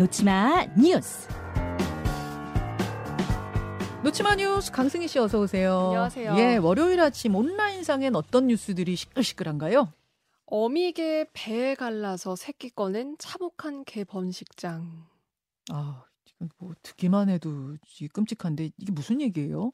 [0.00, 1.28] 놓치마 뉴스.
[4.02, 5.88] 놓치마 뉴스 강승희 씨 어서 오세요.
[5.88, 6.36] 안녕하세요.
[6.38, 9.92] 예, 월요일 아침 온라인상엔 어떤 뉴스들이 시끌시끌한가요?
[10.46, 15.06] 어미개 배에 갈라서 새끼 꺼낸 참혹한 개 번식장.
[15.70, 17.76] 아, 지금 뭐 듣기만 해도
[18.14, 19.70] 끔찍한데 이게 무슨 얘기예요?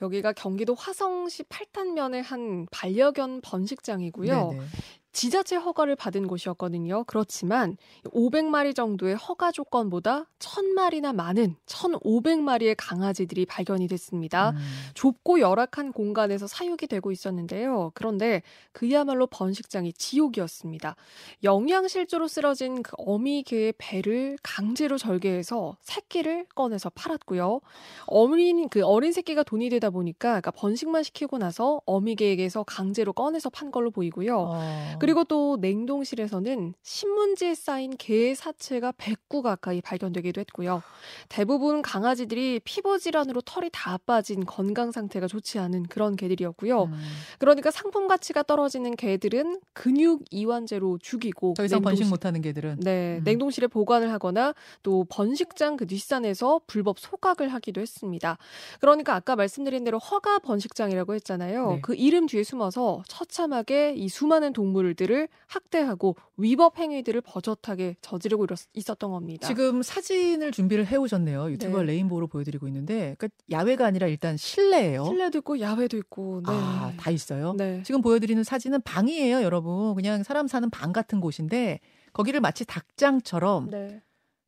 [0.00, 4.50] 여기가 경기도 화성시 팔탄면의 한 반려견 번식장이고요.
[4.50, 4.64] 네네.
[5.12, 7.04] 지자체 허가를 받은 곳이었거든요.
[7.04, 7.76] 그렇지만
[8.06, 14.50] 500마리 정도의 허가 조건보다 1000마리나 많은 1500마리의 강아지들이 발견이 됐습니다.
[14.50, 14.56] 음,
[14.94, 17.90] 좁고 열악한 공간에서 사육이 되고 있었는데요.
[17.94, 20.94] 그런데 그야말로 번식장이 지옥이었습니다.
[21.42, 27.60] 영양실조로 쓰러진 그 어미 개의 배를 강제로 절개해서 새끼를 꺼내서 팔았고요.
[28.06, 33.50] 어린 그 어린 새끼가 돈이 되다 보니까 그러니까 번식만 시키고 나서 어미 개에게서 강제로 꺼내서
[33.50, 34.38] 판 걸로 보이고요.
[34.38, 40.82] 어, 그리고 또 냉동실에서는 신문지에 쌓인 개의 사체가 100구 가까이 발견되기도 했고요.
[41.28, 46.84] 대부분 강아지들이 피부 질환으로 털이 다 빠진 건강 상태가 좋지 않은 그런 개들이었고요.
[46.84, 46.92] 음,
[47.38, 53.18] 그러니까 상품 가치가 떨어지는 개들은 근육 이완제로 죽이고 더 이상 번식 냉동실- 못하는 개들은 네,
[53.18, 53.24] 음.
[53.24, 58.38] 냉동실에 보관을 하거나 또 번식장 그 뒷산에서 불법 소각을 하기도 했습니다.
[58.80, 61.72] 그러니까 아까 말씀드린 대로 허가 번식장이라고 했잖아요.
[61.72, 61.78] 네.
[61.82, 69.10] 그 이름 뒤에 숨어서 처참하게 이 수많은 동물 들을 학대하고 위법 행위들을 버젓하게 저지르고 있었던
[69.10, 69.46] 겁니다.
[69.46, 71.50] 지금 사진을 준비를 해오셨네요.
[71.52, 71.84] 유튜버 네.
[71.84, 75.04] 레인보우로 보여드리고 있는데, 그러니까 야외가 아니라 일단 실내예요.
[75.04, 76.52] 실내도 있고 야외도 있고 네.
[76.52, 77.54] 아, 다 있어요.
[77.54, 77.82] 네.
[77.84, 79.94] 지금 보여드리는 사진은 방이에요, 여러분.
[79.94, 81.80] 그냥 사람 사는 방 같은 곳인데
[82.12, 84.02] 거기를 마치 닭장처럼 네.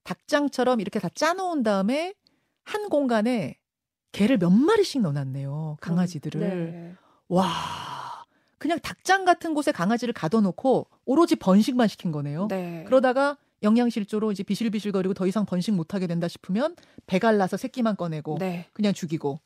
[0.05, 2.14] 닭장처럼 이렇게 다 짜놓은 다음에
[2.64, 3.56] 한 공간에
[4.12, 5.77] 개를 몇 마리씩 넣어놨네요.
[5.80, 6.41] 강아지들을.
[6.41, 6.94] 네.
[7.28, 7.46] 와,
[8.61, 12.47] 그냥 닭장 같은 곳에 강아지를 가둬놓고 오로지 번식만 시킨 거네요.
[12.48, 12.84] 네.
[12.86, 16.77] 그러다가 영양실조로 이제 비실비실거리고 더 이상 번식 못하게 된다 싶으면
[17.07, 18.67] 배갈라서 새끼만 꺼내고 네.
[18.74, 19.40] 그냥 죽이고.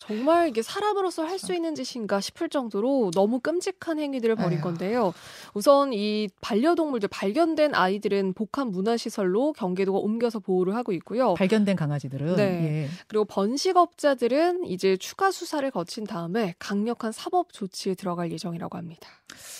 [0.00, 4.60] 정말 이게 사람으로서 할 수 있는 짓인가 싶을 정도로 너무 끔찍한 행위들을 벌인.
[4.60, 5.12] 건데요.
[5.54, 11.34] 우선 이 반려동물들 발견된 아이들은 복합 문화시설로 경기도가 옮겨서 보호를 하고 있고요.
[11.34, 12.42] 발견된 강아지들은 네.
[12.42, 12.88] 예.
[13.06, 19.08] 그리고 번식업자들은 이제 추가 수사를 거친 다음에 강력한 사법 조치에 들어갈 예정이라고 합니다.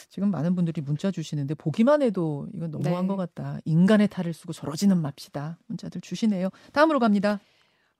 [0.08, 3.08] 지금 많은 분들이 문자 주시는데 보기만 해도 이건 너무한 네.
[3.08, 3.58] 것 같다.
[3.64, 5.58] 인간의 탈을 쓰고 저러지는 맙시다.
[5.66, 6.50] 문자들 주시네요.
[6.72, 7.40] 다음으로 갑니다.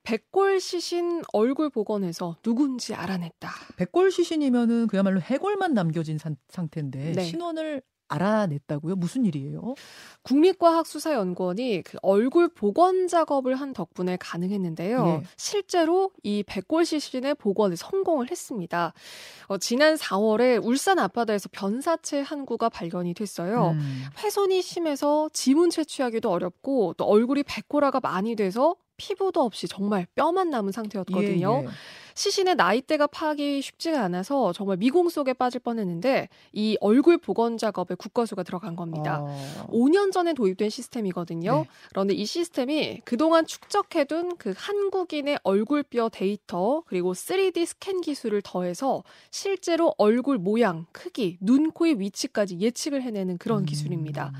[0.02, 3.50] 백골 시신 얼굴 복원해서 누군지 알아냈다.
[3.76, 7.22] 백골 시신이면은 그야말로 해골만 남겨진 산- 상태인데 네.
[7.24, 8.96] 신원을 알아냈다고요?
[8.96, 9.74] 무슨 일이에요?
[10.22, 15.06] 국립과학수사연구원이 그 얼굴 복원 작업을 한 덕분에 가능했는데요.
[15.06, 15.22] 예.
[15.36, 18.94] 실제로 이 백골 시신의 복원에 성공을 했습니다.
[19.48, 23.72] 어, 지난 4월에 울산 앞바다에서 변사체 한 구가 발견이 됐어요.
[23.72, 24.04] 음.
[24.24, 30.72] 훼손이 심해서 지문 채취하기도 어렵고 또 얼굴이 백골화가 많이 돼서 피부도 없이 정말 뼈만 남은
[30.72, 31.62] 상태였거든요.
[31.62, 31.68] 예, 예.
[32.18, 38.42] 시신의 나이대가 파악이 쉽지가 않아서 정말 미궁 속에 빠질 뻔했는데 이 얼굴 복원 작업에 국과수가
[38.42, 39.20] 들어간 겁니다.
[39.22, 39.66] 어.
[39.70, 41.58] 5년 전에 도입된 시스템이거든요.
[41.58, 41.68] 네.
[41.90, 49.94] 그런데 이 시스템이 그동안 축적해둔 그 한국인의 얼굴뼈 데이터 그리고 3D 스캔 기술을 더해서 실제로
[49.96, 53.64] 얼굴 모양, 크기, 눈, 코의 위치까지 예측을 해내는 그런 음.
[53.64, 54.32] 기술입니다.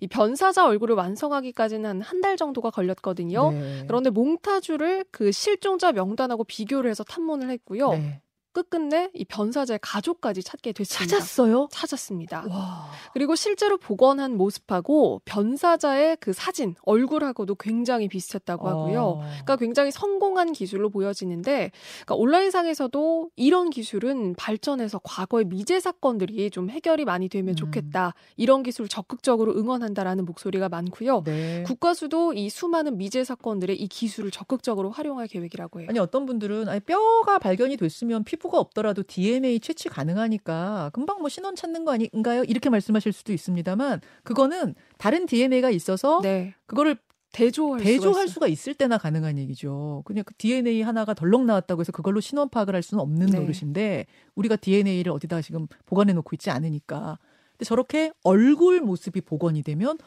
[0.00, 3.50] 이 변사자 얼굴을 완성하기까지는 한한달 정도가 걸렸거든요.
[3.50, 3.84] 네.
[3.86, 7.90] 그런데 몽타주를 그 실종자 명단하고 비교를 해서 탐 문을 했고요.
[7.90, 8.22] 네.
[8.56, 11.18] 끝끝내 이 변사자의 가족까지 찾게 됐습니다.
[11.18, 11.68] 찾았어요?
[11.70, 12.46] 찾았습니다.
[12.48, 12.90] 와.
[13.12, 19.02] 그리고 실제로 복원한 모습하고 변사자의 그 사진, 얼굴하고도 굉장히 비슷했다고 하고요.
[19.02, 19.18] 어.
[19.18, 21.70] 그러니까 굉장히 성공한 기술로 보여지는데
[22.06, 27.56] 그러니까 온라인상에서도 이런 기술은 발전해서 과거의 미제 사건들이 좀 해결이 많이 되면 음.
[27.56, 28.14] 좋겠다.
[28.38, 31.24] 이런 기술을 적극적으로 응원한다라는 목소리가 많고요.
[31.24, 31.62] 네.
[31.64, 35.88] 국가수도 이 수많은 미제 사건들의 이 기술을 적극적으로 활용할 계획이라고 해요.
[35.90, 41.28] 아니 어떤 분들은 아니 뼈가 발견이 됐으면 피부 가 없더라도 DNA 채취 가능하니까 금방 뭐
[41.28, 42.44] 신원 찾는 거 아닌가요?
[42.44, 46.54] 이렇게 말씀하실 수도 있습니다만 그거는 다른 DNA가 있어서 네.
[46.66, 46.96] 그거를
[47.32, 50.02] 대조할, 대조할 수가 수가 있을 때나 가능한 얘기죠.
[50.06, 53.38] 그냥 그 DNA 하나가 덜렁 나왔다고 해서 그걸로 신원 파악을 할 수는 없는 네.
[53.40, 54.06] 노릇인데
[54.36, 57.18] 우리가 DNA를 어디다 지금 보관해 놓고 있지 않으니까.
[57.52, 59.98] 근데 저렇게 얼굴 모습이 복원이 되면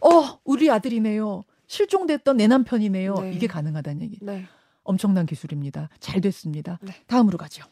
[0.00, 1.44] 어, 우리 아들이네요.
[1.66, 3.14] 실종됐던 내 남편이네요.
[3.16, 3.32] 네.
[3.32, 4.18] 이게 가능하다는 얘기.
[4.22, 4.46] 네.
[4.88, 5.90] 엄청난 기술입니다.
[6.00, 6.78] 잘 됐습니다.
[6.80, 6.94] 네.
[7.06, 7.62] 다음으로 가죠.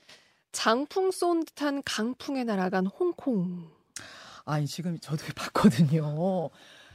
[0.53, 3.71] 장풍 쏜 듯한 강풍에 날아간 홍콩.
[4.45, 6.51] 아니 지금 저도 봤거든요.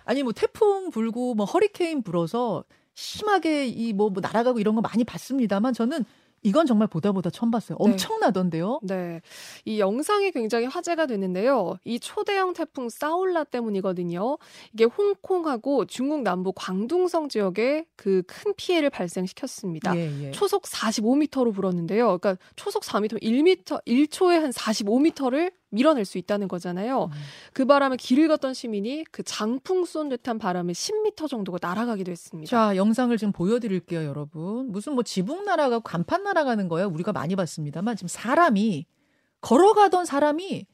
[0.05, 2.63] 아니 뭐 태풍 불고 뭐 허리케인 불어서
[2.93, 6.05] 심하게 이뭐 날아가고 이런 거 많이 봤습니다만 저는
[6.43, 7.77] 이건 정말 보다 보다 처음 봤어요.
[7.79, 7.91] 네.
[7.91, 8.79] 엄청나던데요.
[8.83, 9.21] 네.
[9.65, 11.77] 이 영상이 굉장히 화제가 됐는데요.
[11.85, 14.37] 이 초대형 태풍 사울라 때문이거든요.
[14.73, 19.95] 이게 홍콩하고 중국 남부 광둥성 지역에 그 큰 피해를 발생시켰습니다.
[19.95, 20.31] 예, 예.
[20.31, 22.17] 초속 45m로 불었는데요.
[22.17, 27.05] 그러니까 초속 4m, 1m, 1초에 한 45m를 밀어낼 수 있다는 거잖아요.
[27.05, 27.09] 음.
[27.53, 32.49] 그 바람에 길을 걷던 시민이 그 장풍 쏜 듯한 바람에 10m 정도가 날아가기도 했습니다.
[32.49, 34.71] 자, 영상을 지금 보여드릴게요, 여러분.
[34.71, 36.85] 무슨 뭐 지붕 날아가고 간판 날아가는 거야.
[36.85, 38.85] 우리가 많이 봤습니다만 지금 사람이
[39.41, 40.67] 걸어가던 사람이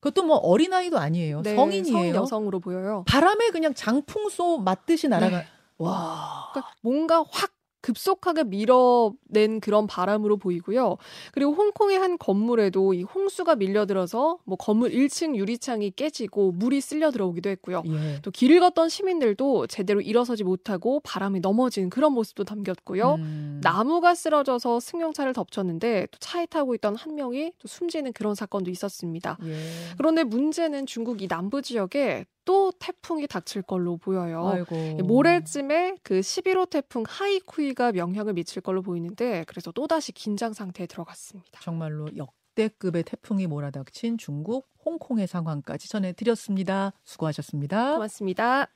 [0.00, 1.42] 그것도 뭐 어린아이도 아니에요.
[1.42, 1.92] 네, 성인이에요.
[1.92, 3.04] 성인 여성으로 보여요.
[3.08, 5.38] 바람에 그냥 장풍소 맞듯이 날아가.
[5.38, 5.46] 네.
[5.78, 6.50] 와.
[6.52, 7.55] 그러니까 뭔가 확
[7.86, 10.96] 급속하게 밀어낸 그런 바람으로 보이고요.
[11.30, 17.48] 그리고 홍콩의 한 건물에도 이 홍수가 밀려들어서 뭐 건물 1층 유리창이 깨지고 물이 쓸려 들어오기도
[17.50, 17.84] 했고요.
[17.86, 18.20] 예.
[18.22, 23.14] 또 길을 걷던 시민들도 제대로 일어서지 못하고 바람에 넘어진 그런 모습도 담겼고요.
[23.14, 23.60] 음.
[23.62, 29.38] 나무가 쓰러져서 승용차를 덮쳤는데 또 차에 타고 있던 한 명이 또 숨지는 그런 사건도 있었습니다.
[29.44, 29.54] 예.
[29.96, 34.46] 그런데 문제는 중국 이 남부 지역에 또 태풍이 닥칠 걸로 보여요.
[34.46, 35.04] 아이고.
[35.04, 41.60] 모레쯤에 그 11호 태풍 하이쿠이가 영향을 미칠 걸로 보이는데 그래서 또다시 긴장 상태에 들어갔습니다.
[41.60, 46.92] 정말로 역대급의 태풍이 몰아닥친 중국 홍콩의 상황까지 전해드렸습니다.
[47.04, 47.94] 수고하셨습니다.
[47.94, 48.75] 고맙습니다.